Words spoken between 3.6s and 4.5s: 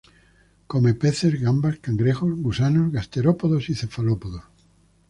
y cefalópodos.